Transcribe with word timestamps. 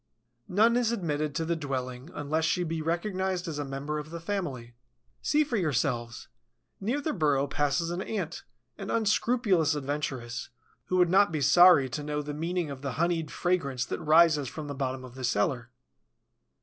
None 0.47 0.77
is 0.77 0.91
admitted 0.91 1.35
to 1.35 1.45
the 1.45 1.55
dwelling 1.55 2.09
unless 2.15 2.43
she 2.43 2.63
be 2.63 2.81
recognized 2.81 3.47
as 3.47 3.59
a 3.59 3.63
member 3.63 3.99
of 3.99 4.09
the 4.09 4.19
family. 4.19 4.73
See 5.21 5.43
for 5.43 5.57
yourselves. 5.57 6.27
Near 6.79 7.01
the 7.01 7.13
burrow 7.13 7.45
passes 7.45 7.91
an 7.91 8.01
Ant, 8.01 8.41
an 8.79 8.89
unscrupulous 8.89 9.75
adventuress, 9.75 10.49
who 10.85 10.97
would 10.97 11.11
not 11.11 11.31
be 11.31 11.39
sorry 11.41 11.87
to 11.89 12.01
know 12.03 12.23
the 12.23 12.33
meaning 12.33 12.71
of 12.71 12.81
the 12.81 12.93
honeyed 12.93 13.29
fragrance 13.29 13.85
that 13.85 13.99
rises 14.01 14.47
from 14.47 14.65
the 14.65 14.73
bottom 14.73 15.03
of 15.05 15.13
the 15.13 15.23
cellar. 15.23 15.69